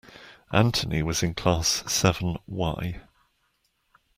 [0.51, 2.99] Anthony was in class seven Y.